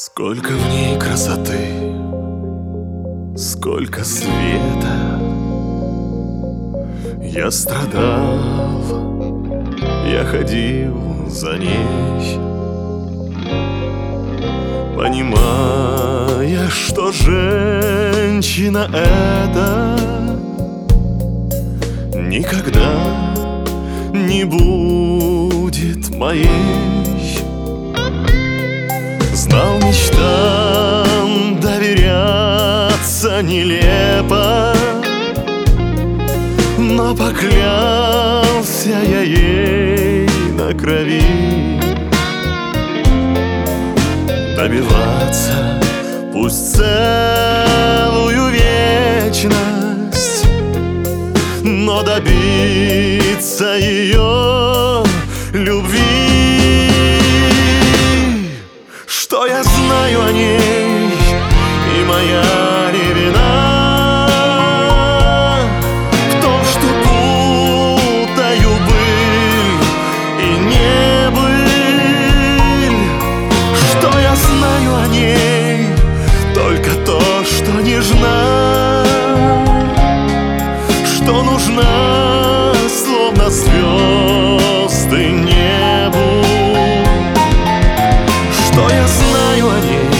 [0.00, 1.58] Сколько в ней красоты,
[3.36, 5.18] сколько света.
[7.20, 8.38] Я страдал,
[10.06, 12.38] я ходил за ней
[14.96, 19.98] Понимая, что женщина это
[22.14, 23.34] Никогда
[24.12, 27.07] не будет моей
[33.42, 34.74] нелепо
[36.78, 41.22] Но поклялся я ей на крови.
[44.56, 45.80] Добиваться
[46.32, 50.46] пусть целую вечность
[51.62, 55.04] Но добиться ее
[55.52, 56.08] любви.
[59.06, 61.12] Что я знаю о ней
[61.96, 62.67] И моя
[75.02, 75.86] о ней
[76.54, 79.04] Только то, что нежна
[81.06, 86.44] Что нужна, словно звезды небу.
[88.66, 90.10] Что я знаю о ней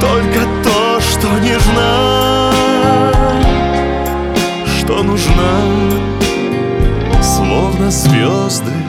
[0.00, 2.52] Только то, что нежна
[4.78, 5.62] Что нужна
[7.22, 8.87] Словно звезды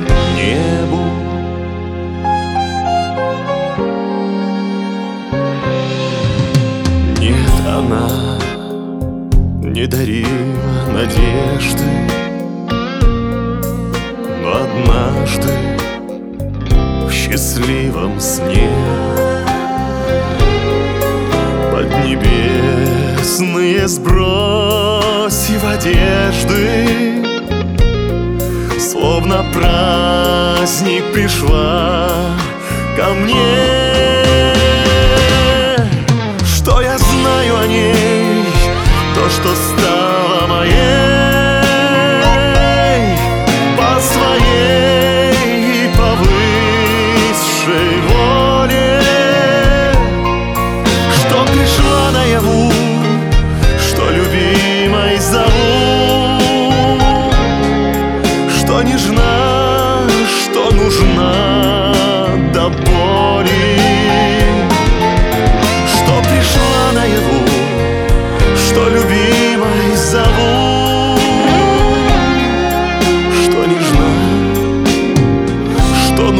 [9.80, 10.28] не дарила
[10.92, 11.86] надежды
[14.44, 15.54] Но однажды
[17.10, 18.70] счастливом сне.
[21.72, 22.68] Поднебесные
[23.88, 27.24] сбросив одежды
[28.78, 32.10] Словно праздник пришла
[32.98, 33.89] ко мне
[39.30, 39.89] что стало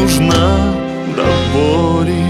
[0.00, 0.74] нужна
[1.16, 2.29] до боли.